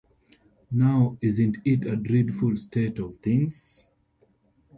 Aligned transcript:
Now, 0.71 1.19
isn't 1.21 1.57
it 1.63 1.85
a 1.85 1.95
dreadful 1.95 2.57
state 2.57 2.97
of 2.97 3.19
things? 3.19 3.85